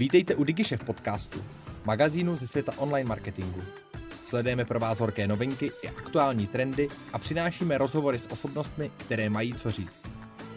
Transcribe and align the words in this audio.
Vítejte 0.00 0.34
u 0.34 0.44
DigiShef 0.44 0.84
podcastu, 0.84 1.44
magazínu 1.84 2.36
ze 2.36 2.46
světa 2.46 2.72
online 2.78 3.08
marketingu. 3.08 3.60
Sledujeme 4.26 4.64
pro 4.64 4.80
vás 4.80 5.00
horké 5.00 5.28
novinky 5.28 5.72
i 5.82 5.88
aktuální 5.88 6.46
trendy 6.46 6.88
a 7.12 7.18
přinášíme 7.18 7.78
rozhovory 7.78 8.18
s 8.18 8.26
osobnostmi, 8.32 8.90
které 8.96 9.30
mají 9.30 9.54
co 9.54 9.70
říct. 9.70 10.02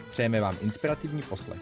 Přejeme 0.09 0.41
vám 0.41 0.55
inspirativní 0.61 1.21
poslech. 1.21 1.59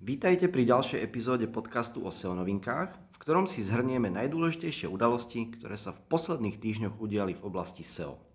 Vítajte 0.00 0.50
pri 0.50 0.64
ďalšej 0.66 1.06
epizóde 1.06 1.46
podcastu 1.46 2.02
o 2.02 2.10
SEO 2.10 2.34
novinkách, 2.34 2.98
v 3.14 3.18
ktorom 3.22 3.46
si 3.46 3.62
zhrnieme 3.62 4.10
najdôležitejšie 4.10 4.90
udalosti, 4.90 5.54
ktoré 5.54 5.78
sa 5.78 5.94
v 5.94 6.02
posledných 6.10 6.58
týždňoch 6.58 6.98
udiali 6.98 7.38
v 7.38 7.46
oblasti 7.46 7.86
SEO. 7.86 8.29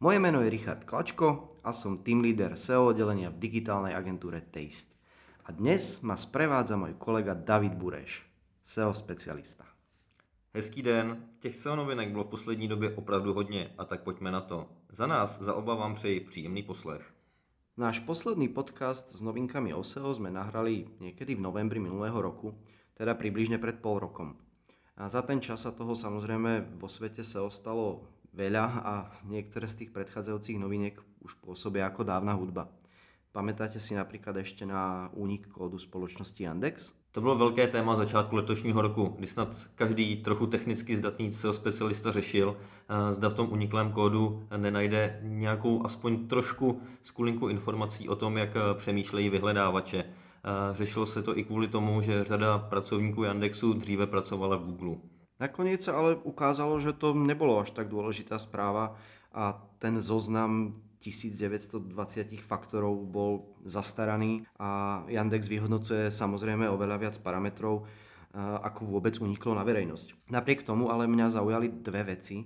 Moje 0.00 0.16
meno 0.16 0.40
je 0.40 0.48
Richard 0.48 0.88
Klačko 0.88 1.60
a 1.60 1.76
som 1.76 2.00
team 2.00 2.24
leader 2.24 2.56
SEO 2.56 2.96
oddelenia 2.96 3.28
v 3.28 3.36
digitálnej 3.36 3.92
agentúre 3.92 4.40
Taste. 4.40 4.96
A 5.44 5.52
dnes 5.52 6.00
ma 6.00 6.16
sprevádza 6.16 6.80
môj 6.80 6.96
kolega 6.96 7.36
David 7.36 7.76
Bureš, 7.76 8.24
SEO 8.64 8.96
specialista. 8.96 9.68
Hezký 10.56 10.80
den, 10.80 11.28
těch 11.44 11.56
SEO 11.56 11.76
novinek 11.76 12.08
bylo 12.16 12.24
v 12.24 12.32
poslední 12.32 12.68
době 12.68 12.96
opravdu 12.96 13.34
hodně 13.34 13.76
a 13.78 13.84
tak 13.84 14.00
pojďme 14.00 14.30
na 14.30 14.40
to. 14.40 14.72
Za 14.88 15.06
nás, 15.06 15.36
za 15.40 15.54
oba 15.54 15.74
vám 15.74 15.94
přeji 15.94 16.20
příjemný 16.20 16.62
poslech. 16.62 17.04
Náš 17.76 18.00
posledný 18.00 18.48
podcast 18.48 19.12
s 19.12 19.20
novinkami 19.20 19.76
o 19.76 19.84
SEO 19.84 20.16
sme 20.16 20.32
nahrali 20.32 20.96
niekedy 20.96 21.36
v 21.36 21.44
novembri 21.44 21.76
minulého 21.76 22.16
roku, 22.16 22.56
teda 22.96 23.12
približne 23.20 23.60
pred 23.60 23.84
pol 23.84 24.00
rokom. 24.00 24.40
A 24.96 25.12
za 25.12 25.20
ten 25.20 25.44
čas 25.44 25.68
sa 25.68 25.76
toho 25.76 25.92
samozrejme 25.92 26.80
vo 26.80 26.88
svete 26.88 27.20
SEO 27.20 27.52
stalo 27.52 28.08
veľa 28.32 28.64
a 28.84 28.92
niektoré 29.26 29.68
z 29.68 29.84
tých 29.84 29.90
predchádzajúcich 29.90 30.58
noviniek 30.58 30.96
už 31.20 31.36
pôsobia 31.42 31.86
ako 31.86 32.04
dávna 32.04 32.34
hudba. 32.34 32.70
Pamätáte 33.30 33.78
si 33.78 33.94
napríklad 33.94 34.42
ešte 34.42 34.66
na 34.66 35.06
únik 35.14 35.46
kódu 35.46 35.78
spoločnosti 35.78 36.42
Yandex? 36.42 36.92
To 37.12 37.20
bylo 37.20 37.38
velké 37.38 37.66
téma 37.66 37.96
začátku 37.96 38.36
letošního 38.36 38.82
roku, 38.82 39.14
kdy 39.18 39.26
snad 39.26 39.56
každý 39.74 40.16
trochu 40.16 40.46
technicky 40.46 40.96
zdatný 40.96 41.32
SEO 41.32 41.52
specialista 41.52 42.12
řešil, 42.12 42.56
eh, 42.56 43.14
zda 43.14 43.28
v 43.28 43.34
tom 43.34 43.52
uniklém 43.52 43.92
kódu 43.92 44.46
nenajde 44.56 45.20
nějakou 45.22 45.86
aspoň 45.86 46.26
trošku 46.28 46.80
skulinku 47.02 47.48
informací 47.48 48.08
o 48.08 48.16
tom, 48.16 48.36
jak 48.36 48.56
eh, 48.56 48.60
přemýšlejí 48.74 49.30
vyhledávače. 49.30 50.04
Eh, 50.04 50.74
řešilo 50.74 51.06
se 51.06 51.22
to 51.22 51.38
i 51.38 51.44
kvůli 51.44 51.68
tomu, 51.68 52.02
že 52.02 52.24
řada 52.24 52.58
pracovníků 52.58 53.24
Yandexu 53.24 53.72
dříve 53.72 54.06
pracovala 54.06 54.56
v 54.56 54.64
Google. 54.64 54.96
Nakoniec 55.40 55.80
sa 55.80 55.96
ale 55.96 56.20
ukázalo, 56.20 56.76
že 56.78 56.92
to 56.92 57.16
nebolo 57.16 57.64
až 57.64 57.72
tak 57.72 57.88
dôležitá 57.88 58.36
správa 58.36 59.00
a 59.32 59.56
ten 59.80 59.96
zoznam 59.98 60.76
1920 61.00 61.96
faktorov 62.44 63.08
bol 63.08 63.56
zastaraný 63.64 64.44
a 64.60 65.00
Yandex 65.08 65.48
vyhodnocuje 65.48 66.12
samozrejme 66.12 66.68
oveľa 66.68 66.96
viac 67.00 67.16
parametrov, 67.24 67.88
ako 68.36 68.80
vôbec 68.84 69.16
uniklo 69.16 69.56
na 69.56 69.64
verejnosť. 69.64 70.28
Napriek 70.28 70.62
tomu 70.62 70.92
ale 70.92 71.08
mňa 71.08 71.40
zaujali 71.40 71.72
dve 71.80 72.04
veci. 72.04 72.44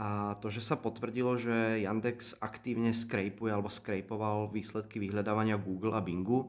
A 0.00 0.32
to, 0.40 0.48
že 0.48 0.64
sa 0.64 0.80
potvrdilo, 0.80 1.36
že 1.36 1.84
Yandex 1.84 2.40
aktívne 2.40 2.96
skrejpuje 2.96 3.52
alebo 3.52 3.68
skrejpoval 3.68 4.48
výsledky 4.48 4.96
vyhľadávania 4.96 5.60
Google 5.60 5.92
a 5.92 6.00
Bingu, 6.00 6.48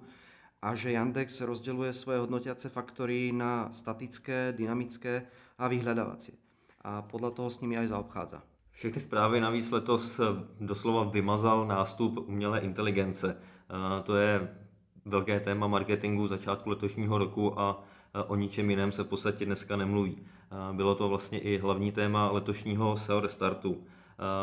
a 0.62 0.78
že 0.78 0.94
Yandex 0.94 1.42
rozdeľuje 1.42 1.92
svoje 1.92 2.22
hodnotiace 2.22 2.70
faktory 2.70 3.34
na 3.34 3.74
statické, 3.74 4.54
dynamické 4.54 5.26
a 5.62 5.70
vyhľadávacie. 5.70 6.34
A 6.82 7.06
podľa 7.06 7.38
toho 7.38 7.50
s 7.54 7.62
nimi 7.62 7.78
aj 7.78 7.94
zaobchádza. 7.94 8.42
Všechny 8.74 9.02
zprávy 9.06 9.38
navíc 9.38 9.70
letos 9.70 10.18
doslova 10.58 11.06
vymazal 11.06 11.70
nástup 11.70 12.18
umělé 12.26 12.60
inteligence. 12.66 13.38
To 14.04 14.16
je 14.16 14.50
velké 15.06 15.40
téma 15.40 15.68
marketingu 15.68 16.28
začátku 16.28 16.70
letošního 16.70 17.18
roku 17.18 17.60
a 17.60 17.84
o 18.28 18.36
ničem 18.36 18.70
jiném 18.70 18.92
se 18.92 19.04
v 19.04 19.08
podstatě 19.08 19.46
dneska 19.46 19.76
nemluví. 19.76 20.18
Bylo 20.72 20.96
to 20.96 21.10
vlastně 21.10 21.40
i 21.40 21.58
hlavní 21.58 21.92
téma 21.92 22.32
letošního 22.32 22.98
SEO 22.98 23.20
Restartu. 23.20 23.84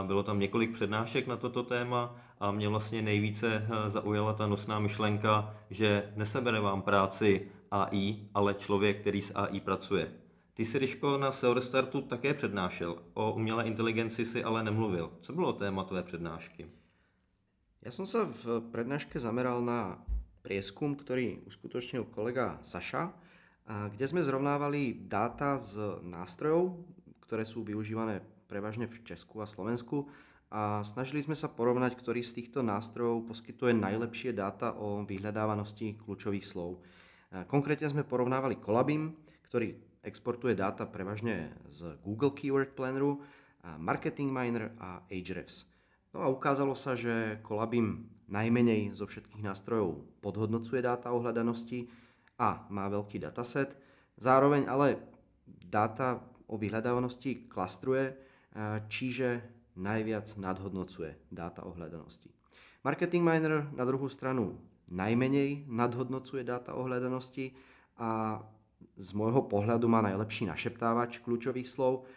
Bylo 0.06 0.22
tam 0.22 0.38
několik 0.38 0.72
přednášek 0.72 1.26
na 1.26 1.36
toto 1.36 1.62
téma 1.62 2.14
a 2.40 2.50
mě 2.50 2.68
vlastně 2.68 3.02
nejvíce 3.02 3.66
eh, 3.70 3.90
zaujala 3.90 4.32
ta 4.32 4.46
nosná 4.46 4.78
myšlenka, 4.78 5.54
že 5.70 6.12
nesebere 6.16 6.60
vám 6.60 6.82
práci 6.82 7.48
AI, 7.70 8.16
ale 8.34 8.54
člověk, 8.54 9.00
který 9.00 9.22
s 9.22 9.34
AI 9.34 9.60
pracuje. 9.60 10.12
Ty 10.58 10.64
jsi, 10.64 10.78
Ryško, 10.78 11.18
na 11.18 11.32
SEO 11.32 11.54
Restartu 11.54 12.00
také 12.00 12.34
přednášel. 12.34 12.98
O 13.14 13.32
umělé 13.32 13.64
inteligenci 13.64 14.24
si 14.24 14.44
ale 14.44 14.62
nemluvil. 14.62 15.12
Co 15.20 15.32
bylo 15.32 15.52
téma 15.52 15.84
tvé 15.84 16.02
přednášky? 16.02 16.66
Ja 17.86 17.94
som 17.94 18.02
sa 18.10 18.26
v 18.26 18.66
prednáške 18.74 19.22
zameral 19.22 19.62
na 19.62 20.02
prieskum, 20.42 20.98
ktorý 20.98 21.46
uskutočnil 21.46 22.10
kolega 22.10 22.58
Saša, 22.66 23.14
kde 23.94 24.02
sme 24.10 24.18
zrovnávali 24.18 24.98
dáta 24.98 25.62
z 25.62 26.02
nástrojov, 26.02 26.74
ktoré 27.22 27.46
sú 27.46 27.62
využívané 27.62 28.26
prevažne 28.50 28.90
v 28.90 28.98
Česku 29.06 29.38
a 29.38 29.46
Slovensku 29.46 30.10
a 30.50 30.82
snažili 30.82 31.22
sme 31.22 31.38
sa 31.38 31.46
porovnať, 31.46 31.94
ktorý 31.94 32.26
z 32.26 32.34
týchto 32.34 32.66
nástrojov 32.66 33.30
poskytuje 33.30 33.78
najlepšie 33.78 34.34
dáta 34.34 34.74
o 34.74 35.06
vyhľadávanosti 35.06 36.02
kľúčových 36.02 36.42
slov. 36.42 36.82
Konkrétne 37.46 37.94
sme 37.94 38.02
porovnávali 38.02 38.58
Colabim, 38.58 39.14
ktorý 39.46 39.86
exportuje 40.02 40.54
dáta 40.54 40.86
prevažne 40.86 41.52
z 41.68 41.98
Google 42.02 42.32
Keyword 42.32 42.72
Planneru, 42.78 43.20
Marketing 43.76 44.32
Miner 44.32 44.72
a 44.78 45.02
Ahrefs. 45.10 45.68
No 46.14 46.24
a 46.24 46.32
ukázalo 46.32 46.72
sa, 46.72 46.96
že 46.96 47.42
Colabim 47.44 48.08
najmenej 48.28 48.96
zo 48.96 49.04
všetkých 49.04 49.44
nástrojov 49.44 50.04
podhodnocuje 50.24 50.80
dáta 50.80 51.12
o 51.12 51.20
hľadanosti 51.20 51.88
a 52.40 52.64
má 52.72 52.88
veľký 52.88 53.20
dataset, 53.20 53.76
zároveň 54.16 54.68
ale 54.68 55.02
dáta 55.44 56.22
o 56.48 56.56
vyhľadávanosti 56.56 57.50
klastruje 57.50 58.16
čiže 58.88 59.44
najviac 59.78 60.26
nadhodnocuje 60.40 61.14
dáta 61.30 61.62
o 61.62 61.70
hľadanosti. 61.76 62.32
Marketing 62.82 63.22
Miner 63.22 63.68
na 63.74 63.84
druhú 63.84 64.08
stranu 64.10 64.58
najmenej 64.88 65.68
nadhodnocuje 65.68 66.42
dáta 66.42 66.74
o 66.74 66.82
hľadanosti 66.86 67.52
a 68.00 68.40
z 68.98 69.14
môjho 69.14 69.46
pohľadu 69.46 69.86
má 69.86 70.02
najlepší 70.02 70.50
našeptávač 70.50 71.22
kľúčových 71.22 71.70
slov 71.70 72.10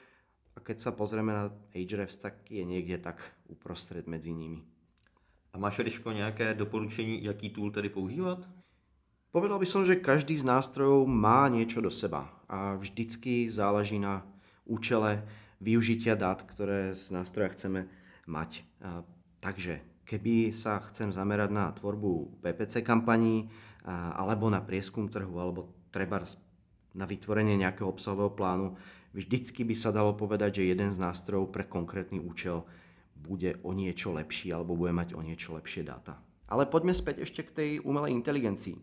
a 0.57 0.59
keď 0.59 0.77
sa 0.81 0.91
pozrieme 0.91 1.29
na 1.29 1.53
Ahrefs, 1.77 2.17
tak 2.17 2.49
je 2.49 2.65
niekde 2.65 2.97
tak 2.97 3.21
uprostred 3.45 4.09
medzi 4.09 4.33
nimi. 4.33 4.65
A 5.53 5.61
máš, 5.61 5.79
Ryško, 5.79 6.11
nějaké 6.11 6.53
doporučení, 6.53 7.23
jaký 7.23 7.49
tool 7.49 7.71
tedy 7.71 7.89
používat? 7.89 8.49
Povedal 9.31 9.59
by 9.59 9.67
som, 9.69 9.85
že 9.85 9.95
každý 9.95 10.35
z 10.35 10.43
nástrojov 10.43 11.07
má 11.07 11.47
niečo 11.47 11.79
do 11.79 11.91
seba 11.91 12.27
a 12.49 12.75
vždycky 12.75 13.47
záleží 13.47 13.95
na 13.99 14.27
účele, 14.65 15.23
využitia 15.61 16.19
dát, 16.19 16.41
ktoré 16.43 16.91
z 16.97 17.15
nástroja 17.15 17.53
chceme 17.55 17.87
mať. 18.27 18.65
Takže 19.39 19.79
keby 20.03 20.51
sa 20.51 20.83
chcem 20.89 21.15
zamerať 21.15 21.49
na 21.53 21.71
tvorbu 21.71 22.43
PPC 22.43 22.83
kampaní 22.83 23.47
alebo 23.87 24.51
na 24.51 24.59
prieskum 24.59 25.07
trhu 25.07 25.39
alebo 25.39 25.71
treba 25.95 26.19
na 26.93 27.05
vytvorenie 27.07 27.55
nejakého 27.57 27.89
obsahového 27.89 28.31
plánu, 28.31 28.75
vždycky 29.15 29.63
by 29.63 29.75
sa 29.75 29.91
dalo 29.91 30.15
povedať, 30.15 30.61
že 30.61 30.71
jeden 30.71 30.91
z 30.91 31.01
nástrojov 31.01 31.51
pre 31.51 31.67
konkrétny 31.67 32.19
účel 32.19 32.63
bude 33.15 33.59
o 33.61 33.71
niečo 33.71 34.11
lepší 34.11 34.51
alebo 34.51 34.75
bude 34.75 34.91
mať 34.91 35.13
o 35.13 35.21
niečo 35.21 35.53
lepšie 35.55 35.85
dáta. 35.85 36.17
Ale 36.51 36.67
poďme 36.67 36.91
späť 36.91 37.23
ešte 37.23 37.47
k 37.47 37.51
tej 37.55 37.69
umelej 37.85 38.11
inteligencii. 38.11 38.75
E, 38.75 38.81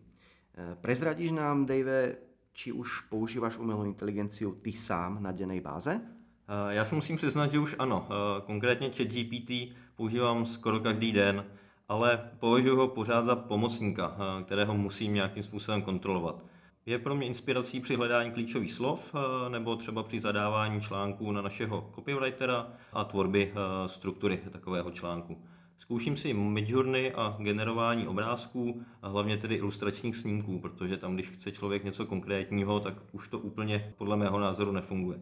prezradíš 0.81 1.35
nám, 1.35 1.69
Dave, 1.69 2.17
či 2.53 2.73
už 2.73 3.11
používaš 3.13 3.61
umelú 3.61 3.85
inteligenciu 3.85 4.57
ty 4.59 4.73
sám 4.73 5.21
na 5.21 5.31
dennej 5.31 5.61
báze? 5.61 6.01
Eh, 6.49 6.73
já 6.75 6.85
si 6.85 6.95
musím 6.95 7.15
přiznat, 7.15 7.51
že 7.51 7.59
už 7.59 7.75
ano. 7.79 8.07
Eh, 8.09 8.41
konkrétně 8.41 8.89
ChatGPT 8.89 9.51
používám 9.95 10.45
skoro 10.45 10.79
každý 10.79 11.11
den, 11.11 11.45
ale 11.89 12.31
považuji 12.39 12.75
ho 12.75 12.87
pořád 12.87 13.25
za 13.25 13.35
pomocníka, 13.35 14.17
eh, 14.17 14.43
kterého 14.43 14.73
musím 14.73 15.13
nějakým 15.13 15.43
způsobem 15.43 15.81
kontrolovat. 15.81 16.43
Je 16.85 16.99
pro 16.99 17.15
mě 17.15 17.27
inspirací 17.27 17.79
při 17.79 17.95
hledání 17.95 18.31
klíčových 18.31 18.73
slov 18.73 19.15
nebo 19.49 19.75
třeba 19.75 20.03
při 20.03 20.21
zadávání 20.21 20.81
článků 20.81 21.31
na 21.31 21.41
našeho 21.41 21.91
copywritera 21.95 22.67
a 22.93 23.03
tvorby 23.03 23.53
struktury 23.87 24.39
takového 24.51 24.91
článku. 24.91 25.41
Zkouším 25.79 26.17
si 26.17 26.33
midjourney 26.33 27.13
a 27.15 27.37
generování 27.39 28.07
obrázků 28.07 28.81
a 29.01 29.07
hlavně 29.07 29.37
tedy 29.37 29.55
ilustračních 29.55 30.15
snímků, 30.15 30.59
protože 30.59 30.97
tam, 30.97 31.13
když 31.13 31.29
chce 31.29 31.51
člověk 31.51 31.83
něco 31.83 32.05
konkrétního, 32.05 32.79
tak 32.79 32.93
už 33.11 33.27
to 33.27 33.39
úplně 33.39 33.93
podle 33.97 34.17
mého 34.17 34.39
názoru 34.39 34.71
nefunguje. 34.71 35.19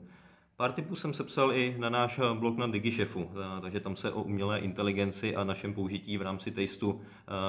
Pár 0.59 0.71
tipů 0.71 0.95
jsem 0.95 1.13
sepsal 1.13 1.53
i 1.53 1.75
na 1.77 1.89
náš 1.89 2.19
blog 2.33 2.57
na 2.57 2.67
DigiChefu, 2.67 3.29
takže 3.61 3.79
tam 3.79 3.95
se 3.95 4.11
o 4.11 4.21
umělé 4.21 4.59
inteligenci 4.59 5.35
a 5.35 5.43
našem 5.43 5.73
použití 5.73 6.17
v 6.17 6.21
rámci 6.21 6.51
Tasteu 6.51 6.99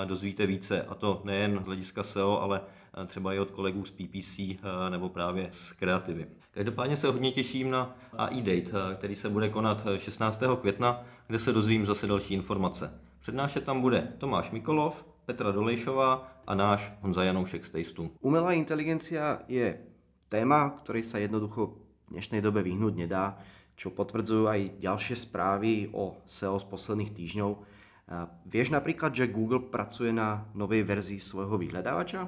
dozvíte 0.04 0.46
více. 0.46 0.82
A 0.82 0.94
to 0.94 1.22
nejen 1.24 1.60
z 1.62 1.66
hlediska 1.66 2.02
SEO, 2.02 2.40
ale 2.40 2.60
třeba 3.06 3.34
i 3.34 3.38
od 3.38 3.50
kolegů 3.50 3.84
z 3.84 3.90
PPC 3.90 4.38
nebo 4.88 5.08
právě 5.08 5.48
z 5.50 5.72
Kreativy. 5.72 6.26
Každopádně 6.50 6.96
se 6.96 7.06
hodně 7.06 7.32
těším 7.32 7.70
na 7.70 7.96
AI 8.12 8.42
Date, 8.42 8.96
který 8.96 9.16
se 9.16 9.28
bude 9.28 9.48
konat 9.48 9.86
16. 9.96 10.42
května, 10.60 11.04
kde 11.26 11.38
se 11.38 11.52
dozvím 11.52 11.86
zase 11.86 12.06
další 12.06 12.34
informace. 12.34 13.00
Přednášet 13.20 13.64
tam 13.64 13.80
bude 13.80 14.12
Tomáš 14.18 14.50
Mikolov, 14.50 15.06
Petra 15.26 15.52
Dolejšová 15.52 16.32
a 16.46 16.54
náš 16.54 16.92
Honza 17.00 17.24
Janoušek 17.24 17.64
z 17.64 17.70
Tasteu. 17.70 18.10
Umelá 18.20 18.52
inteligencia 18.52 19.40
je 19.48 19.80
téma, 20.28 20.76
ktorý 20.84 21.00
sa 21.00 21.18
jednoducho 21.18 21.87
dnešnej 22.10 22.40
dobe 22.40 22.64
vyhnúť 22.64 22.94
nedá, 22.96 23.38
čo 23.78 23.94
potvrdzujú 23.94 24.50
aj 24.50 24.82
ďalšie 24.82 25.16
správy 25.16 25.92
o 25.94 26.18
SEO 26.26 26.58
z 26.58 26.66
posledných 26.66 27.14
týždňov. 27.14 27.50
Vieš 28.48 28.74
napríklad, 28.74 29.14
že 29.14 29.30
Google 29.30 29.68
pracuje 29.70 30.10
na 30.10 30.48
novej 30.56 30.82
verzii 30.82 31.22
svojho 31.22 31.60
vyhľadávača? 31.60 32.26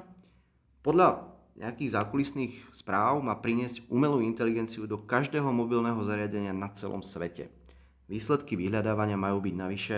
Podľa 0.79 1.27
nejakých 1.59 1.93
zákulisných 1.93 2.53
správ 2.71 3.19
má 3.19 3.35
priniesť 3.35 3.85
umelú 3.91 4.23
inteligenciu 4.23 4.87
do 4.87 4.97
každého 4.97 5.51
mobilného 5.51 5.99
zariadenia 6.01 6.55
na 6.55 6.71
celom 6.71 7.03
svete. 7.03 7.51
Výsledky 8.07 8.55
vyhľadávania 8.55 9.19
majú 9.19 9.43
byť 9.43 9.55
navyše 9.59 9.95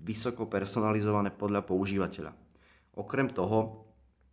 vysoko 0.00 0.46
personalizované 0.46 1.32
podľa 1.32 1.64
používateľa. 1.64 2.32
Okrem 2.96 3.32
toho, 3.32 3.88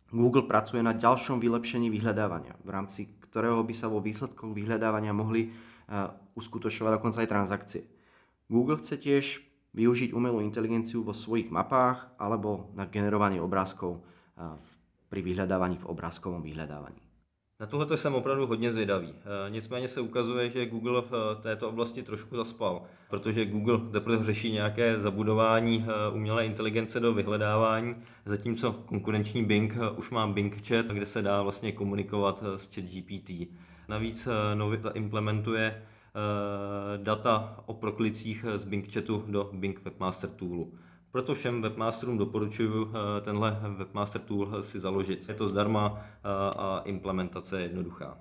Google 0.08 0.48
pracuje 0.48 0.80
na 0.80 0.96
ďalšom 0.96 1.36
vylepšení 1.36 1.92
vyhľadávania, 1.92 2.56
v 2.64 2.70
rámci 2.72 3.17
ktorého 3.28 3.64
by 3.64 3.74
sa 3.76 3.86
vo 3.88 4.04
výsledkoch 4.04 4.52
vyhľadávania 4.52 5.16
mohli 5.16 5.48
uh, 5.48 6.12
uskutočňovať 6.36 6.92
dokonca 7.00 7.18
aj 7.24 7.30
transakcie. 7.30 7.82
Google 8.48 8.80
chce 8.80 8.96
tiež 9.00 9.24
využiť 9.76 10.12
umelú 10.16 10.40
inteligenciu 10.44 11.04
vo 11.04 11.16
svojich 11.16 11.52
mapách 11.52 12.12
alebo 12.20 12.72
na 12.76 12.88
generovanie 12.88 13.40
obrázkov 13.40 14.00
uh, 14.00 14.56
pri 15.08 15.20
vyhľadávaní 15.24 15.80
v 15.80 15.88
obrázkovom 15.88 16.44
vyhľadávaní. 16.44 17.07
Na 17.60 17.66
tohle 17.66 17.96
jsem 17.96 18.14
opravdu 18.14 18.46
hodně 18.46 18.72
zvědavý. 18.72 19.08
Eh, 19.08 19.50
nicméně 19.50 19.88
se 19.88 20.00
ukazuje, 20.00 20.50
že 20.50 20.66
Google 20.66 21.02
v 21.02 21.12
eh, 21.12 21.42
této 21.42 21.68
oblasti 21.68 22.02
trošku 22.02 22.36
zaspal, 22.36 22.82
protože 23.10 23.46
Google 23.46 23.78
teprve 23.92 24.24
řeší 24.24 24.52
nějaké 24.52 25.00
zabudování 25.00 25.86
eh, 25.88 26.14
umělé 26.14 26.46
inteligence 26.46 27.00
do 27.00 27.14
vyhledávání, 27.14 27.96
zatímco 28.26 28.72
konkurenční 28.72 29.44
Bing 29.44 29.76
už 29.96 30.10
má 30.10 30.26
Bing 30.26 30.66
Chat, 30.66 30.86
kde 30.86 31.06
se 31.06 31.22
dá 31.22 31.42
vlastně 31.42 31.72
komunikovat 31.72 32.44
s 32.56 32.74
ChatGPT. 32.74 33.30
Navíc 33.88 34.28
nově 34.54 34.80
implementuje 34.94 35.82
data 36.96 37.62
o 37.66 37.74
proklicích 37.74 38.44
z 38.56 38.64
Bing 38.64 38.92
Chatu 38.92 39.24
do 39.26 39.50
Bing 39.52 39.84
Webmaster 39.84 40.30
Toolu. 40.30 40.72
Proto 41.18 41.34
všem 41.34 41.62
webmasterům 41.62 42.18
doporučuji 42.18 42.86
eh, 42.86 43.20
tenhle 43.20 43.58
webmaster 43.76 44.20
tool 44.20 44.62
si 44.62 44.80
založit. 44.80 45.28
Je 45.28 45.34
to 45.34 45.48
zdarma 45.48 46.00
eh, 46.00 46.20
a 46.58 46.82
implementace 46.84 47.56
je 47.56 47.62
jednoduchá. 47.62 48.18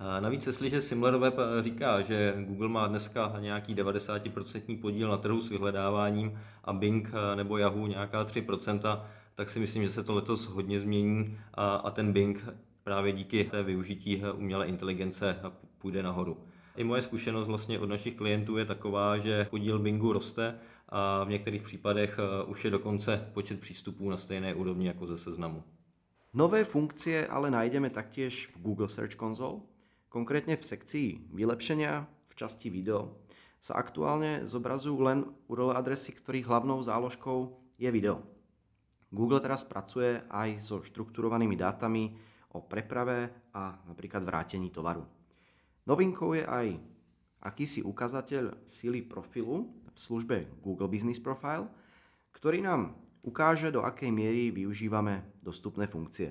Eh, 0.00 0.20
navíc, 0.20 0.46
jestliže 0.46 0.82
SimilarWeb 0.82 1.34
říká, 1.60 2.00
že 2.00 2.34
Google 2.38 2.68
má 2.68 2.86
dneska 2.86 3.36
nějaký 3.40 3.74
90% 3.74 4.80
podíl 4.80 5.08
na 5.08 5.16
trhu 5.16 5.40
s 5.40 5.48
vyhledáváním 5.48 6.40
a 6.64 6.72
Bing 6.72 7.12
nebo 7.34 7.58
Yahoo 7.58 7.86
nějaká 7.86 8.24
3%, 8.24 9.02
tak 9.34 9.50
si 9.50 9.60
myslím, 9.60 9.84
že 9.84 9.90
se 9.90 10.02
to 10.02 10.14
letos 10.14 10.46
hodně 10.46 10.80
změní 10.80 11.38
a, 11.54 11.74
a 11.74 11.90
ten 11.90 12.12
Bing 12.12 12.44
právě 12.84 13.12
díky 13.12 13.44
té 13.44 13.62
využití 13.62 14.22
umělé 14.34 14.66
inteligence 14.66 15.36
půjde 15.78 16.02
nahoru. 16.02 16.36
I 16.76 16.84
moje 16.84 17.02
zkušenost 17.02 17.48
vlastně 17.48 17.78
od 17.78 17.88
našich 17.88 18.14
klientů 18.14 18.56
je 18.56 18.64
taková, 18.64 19.18
že 19.18 19.46
podíl 19.50 19.78
Bingu 19.78 20.12
roste 20.12 20.58
a 20.88 21.24
v 21.24 21.28
některých 21.28 21.62
případech 21.62 22.18
eh, 22.18 22.44
už 22.44 22.64
je 22.64 22.70
dokonce 22.70 23.30
počet 23.34 23.60
přístupů 23.60 24.10
na 24.10 24.16
stejné 24.16 24.54
úrovni 24.54 24.86
jako 24.86 25.06
ze 25.06 25.18
seznamu. 25.18 25.62
Nové 26.34 26.64
funkcie 26.64 27.26
ale 27.26 27.50
najdeme 27.50 27.90
taktiež 27.90 28.46
v 28.46 28.62
Google 28.62 28.88
Search 28.88 29.18
Console, 29.18 29.60
konkrétne 30.08 30.56
v 30.56 30.66
sekcii 30.66 31.08
vylepšenia 31.34 32.06
v 32.06 32.34
časti 32.34 32.70
video 32.70 33.18
sa 33.60 33.76
aktuálne 33.76 34.46
zobrazujú 34.46 34.98
len 35.04 35.26
URL 35.50 35.76
adresy, 35.76 36.14
ktorých 36.16 36.48
hlavnou 36.48 36.80
záložkou 36.80 37.58
je 37.76 37.90
video. 37.90 38.22
Google 39.10 39.42
teraz 39.42 39.66
pracuje 39.66 40.22
aj 40.30 40.62
so 40.62 40.80
štrukturovanými 40.80 41.58
dátami 41.58 42.14
o 42.54 42.62
preprave 42.62 43.50
a 43.52 43.82
napríklad 43.90 44.22
vrátení 44.22 44.70
tovaru. 44.70 45.19
Novinkou 45.90 46.38
je 46.38 46.46
aj 46.46 46.78
akýsi 47.42 47.82
ukazateľ 47.82 48.62
síly 48.62 49.02
profilu 49.02 49.66
v 49.90 49.98
službe 49.98 50.46
Google 50.62 50.86
Business 50.86 51.18
Profile, 51.18 51.66
ktorý 52.30 52.62
nám 52.62 52.94
ukáže, 53.26 53.74
do 53.74 53.82
akej 53.82 54.14
miery 54.14 54.54
využívame 54.54 55.26
dostupné 55.42 55.90
funkcie. 55.90 56.30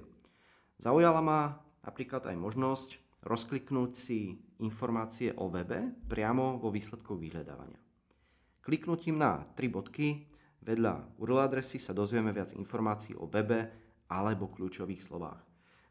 Zaujala 0.80 1.20
ma 1.20 1.60
napríklad 1.84 2.32
aj 2.32 2.40
možnosť 2.40 2.90
rozkliknúť 3.28 3.92
si 4.00 4.40
informácie 4.64 5.36
o 5.36 5.52
webe 5.52 5.92
priamo 6.08 6.56
vo 6.56 6.72
výsledkoch 6.72 7.20
vyhľadávania. 7.20 7.84
Kliknutím 8.64 9.20
na 9.20 9.44
tri 9.60 9.68
bodky 9.68 10.24
vedľa 10.64 11.20
URL 11.20 11.44
adresy 11.44 11.84
sa 11.84 11.92
dozvieme 11.92 12.32
viac 12.32 12.56
informácií 12.56 13.12
o 13.20 13.28
webe 13.28 13.68
alebo 14.08 14.48
kľúčových 14.56 15.04
slovách. 15.04 15.49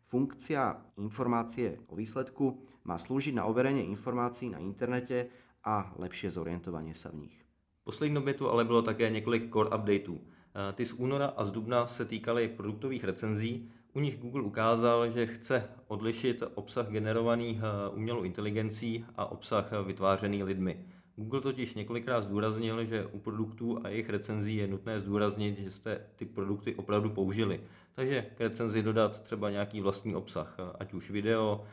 Funkcia 0.08 0.76
informácie 0.96 1.84
o 1.92 1.96
výsledku 1.96 2.64
má 2.88 2.96
slúžiť 2.96 3.36
na 3.36 3.44
overenie 3.44 3.84
informácií 3.84 4.48
na 4.48 4.56
internete 4.56 5.28
a 5.68 5.92
lepšie 6.00 6.32
zorientovanie 6.32 6.96
sa 6.96 7.12
v 7.12 7.28
nich. 7.28 7.36
Poslední 7.84 8.14
době 8.14 8.34
tu 8.34 8.50
ale 8.50 8.64
bylo 8.64 8.82
také 8.82 9.10
několik 9.10 9.52
core 9.52 9.68
updateů. 9.68 10.20
Eh, 10.20 10.72
ty 10.72 10.86
z 10.86 10.92
února 10.92 11.26
a 11.26 11.44
z 11.44 11.50
dubna 11.50 11.86
se 11.86 12.04
týkaly 12.04 12.48
produktových 12.48 13.04
recenzí, 13.04 13.70
u 13.92 14.00
nich 14.00 14.18
Google 14.18 14.42
ukázal, 14.42 15.10
že 15.10 15.26
chce 15.26 15.68
odlišit 15.86 16.42
obsah 16.54 16.88
generovaný 16.88 17.60
eh, 17.60 17.90
umělou 17.94 18.22
inteligencí 18.22 19.04
a 19.16 19.26
obsah 19.26 19.72
vytvářený 19.86 20.42
lidmi. 20.42 20.84
Google 21.18 21.40
totiž 21.40 21.74
několikrát 21.74 22.20
zdůraznil, 22.20 22.84
že 22.84 23.06
u 23.06 23.18
produktů 23.18 23.78
a 23.84 23.88
jejich 23.88 24.10
recenzí 24.10 24.56
je 24.56 24.66
nutné 24.66 25.00
zdůraznit, 25.00 25.58
že 25.58 25.70
jste 25.70 26.00
ty 26.16 26.24
produkty 26.24 26.74
opravdu 26.74 27.10
použili. 27.10 27.60
Takže 27.94 28.22
k 28.36 28.40
recenzi 28.40 28.82
dodat 28.82 29.20
třeba 29.22 29.50
nějaký 29.50 29.80
vlastní 29.80 30.14
obsah, 30.14 30.56
eh, 30.58 30.76
ať 30.78 30.94
už 30.94 31.10
video 31.10 31.64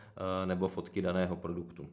nebo 0.45 0.67
fotky 0.67 1.01
daného 1.01 1.35
produktu. 1.35 1.87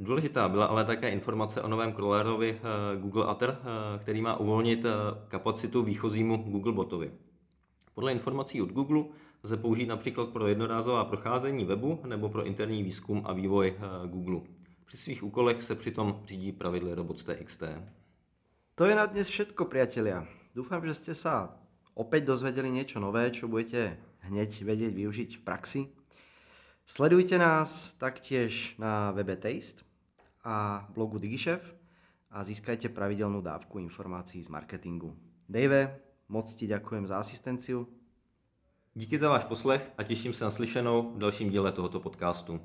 Důležitá 0.00 0.48
byla 0.48 0.66
ale 0.66 0.84
také 0.84 1.10
informace 1.10 1.62
o 1.62 1.68
novém 1.68 1.92
crawlerovi 1.92 2.58
eh, 2.58 3.00
Google 3.00 3.26
Other, 3.26 3.58
eh, 3.60 3.98
který 3.98 4.20
má 4.20 4.36
uvolnit 4.36 4.84
eh, 4.84 4.90
kapacitu 5.28 5.82
výchozímu 5.82 6.36
Google 6.36 6.72
botovi. 6.72 7.10
Podle 7.94 8.12
informací 8.12 8.62
od 8.62 8.72
Google 8.72 9.04
lze 9.42 9.56
použít 9.56 9.86
například 9.86 10.28
pro 10.28 10.46
jednorázová 10.46 11.04
procházení 11.04 11.64
webu 11.64 12.00
nebo 12.06 12.28
pro 12.28 12.44
interní 12.44 12.82
výzkum 12.82 13.22
a 13.24 13.32
vývoj 13.32 13.74
Google. 14.06 14.40
Při 14.84 14.96
svých 14.96 15.22
úkolech 15.22 15.62
se 15.62 15.74
přitom 15.74 16.22
řídí 16.26 16.52
pravidly 16.52 16.94
Robots.txt. 16.94 17.62
To 18.74 18.84
je 18.84 18.94
na 18.94 19.06
dnes 19.06 19.28
všetko, 19.28 19.64
priatelia. 19.64 20.26
Dúfam, 20.54 20.82
že 20.82 20.94
ste 20.94 21.14
sa 21.14 21.54
opäť 21.94 22.26
dozvedeli 22.26 22.70
niečo 22.70 22.98
nové, 22.98 23.30
čo 23.30 23.46
budete 23.46 23.98
hneď 24.26 24.50
vedieť 24.66 24.92
využiť 24.94 25.30
v 25.38 25.42
praxi. 25.46 25.80
Sledujte 26.86 27.38
nás 27.38 27.94
taktiež 27.96 28.74
na 28.78 29.14
webe 29.14 29.38
Taste 29.38 29.86
a 30.42 30.86
blogu 30.90 31.22
DigiChef 31.22 31.62
a 32.34 32.42
získajte 32.42 32.90
pravidelnú 32.90 33.40
dávku 33.40 33.78
informácií 33.78 34.42
z 34.42 34.50
marketingu. 34.50 35.14
Dave, 35.48 36.02
moc 36.28 36.50
ti 36.50 36.66
ďakujem 36.66 37.06
za 37.06 37.18
asistenciu. 37.22 37.86
Díky 38.94 39.18
za 39.18 39.28
váš 39.28 39.44
poslech 39.44 39.90
a 39.98 40.02
těším 40.02 40.32
se 40.34 40.44
na 40.44 40.50
slyšenou 40.50 41.14
v 41.14 41.18
dalším 41.18 41.50
díle 41.50 41.72
tohoto 41.72 42.00
podcastu. 42.00 42.60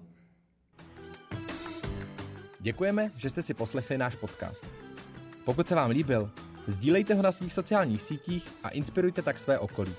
Děkujeme, 2.62 3.12
že 3.18 3.30
jste 3.30 3.42
si 3.42 3.54
poslechli 3.54 3.98
náš 3.98 4.16
podcast. 4.16 4.66
Pokud 5.46 5.68
se 5.68 5.76
vám 5.76 5.90
líbil, 5.90 6.32
sdílejte 6.68 7.14
ho 7.14 7.22
na 7.22 7.32
svých 7.32 7.54
sociálních 7.54 8.02
sítích 8.02 8.44
a 8.64 8.70
inspirujte 8.70 9.22
tak 9.22 9.40
své 9.40 9.60
okolí. 9.60 9.94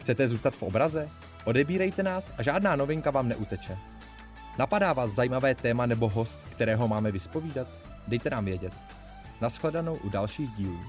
Chcete 0.00 0.28
zůstat 0.28 0.54
v 0.54 0.62
obraze? 0.62 1.08
Odebírejte 1.44 2.02
nás 2.02 2.32
a 2.38 2.42
žádná 2.42 2.76
novinka 2.76 3.10
vám 3.10 3.28
neuteče. 3.28 3.78
Napadá 4.58 4.92
vás 4.92 5.10
zajímavé 5.10 5.54
téma 5.54 5.86
nebo 5.86 6.08
host, 6.08 6.38
kterého 6.50 6.88
máme 6.88 7.12
vyspovídat? 7.12 7.68
Dejte 8.08 8.30
nám 8.30 8.44
vědět. 8.44 8.72
Naschledanou 9.40 9.96
u 9.96 10.08
dalších 10.08 10.50
dílů. 10.50 10.80